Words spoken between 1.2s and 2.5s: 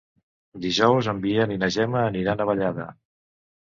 Biel i na Gemma aniran